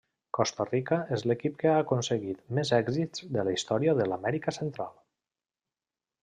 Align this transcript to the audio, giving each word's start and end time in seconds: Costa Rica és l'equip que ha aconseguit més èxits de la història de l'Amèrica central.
Costa 0.35 0.65
Rica 0.69 0.95
és 1.17 1.25
l'equip 1.31 1.59
que 1.63 1.69
ha 1.71 1.75
aconseguit 1.81 2.41
més 2.61 2.71
èxits 2.79 3.27
de 3.37 3.45
la 3.49 3.55
història 3.59 3.95
de 4.01 4.09
l'Amèrica 4.13 4.55
central. 4.59 4.91